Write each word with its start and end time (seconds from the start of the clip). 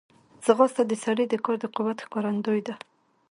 ځغاسته 0.45 0.83
د 0.87 0.93
سړي 1.03 1.25
د 1.29 1.33
کار 1.43 1.57
د 1.61 1.65
قوت 1.75 1.97
ښکارندوی 2.05 2.61
ده 2.67 2.73